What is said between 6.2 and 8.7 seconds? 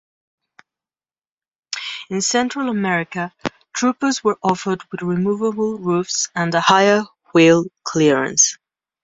and a higher wheel clearance.